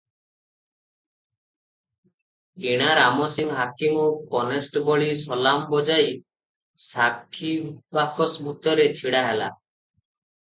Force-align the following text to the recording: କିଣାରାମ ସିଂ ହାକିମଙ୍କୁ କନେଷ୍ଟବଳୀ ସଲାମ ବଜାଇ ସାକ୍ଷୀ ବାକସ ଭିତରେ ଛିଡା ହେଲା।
କିଣାରାମ 2.63 3.27
ସିଂ 3.33 3.51
ହାକିମଙ୍କୁ 3.57 4.15
କନେଷ୍ଟବଳୀ 4.31 5.11
ସଲାମ 5.25 5.69
ବଜାଇ 5.73 6.15
ସାକ୍ଷୀ 6.87 7.51
ବାକସ 7.99 8.49
ଭିତରେ 8.49 8.89
ଛିଡା 9.03 9.21
ହେଲା। 9.29 9.51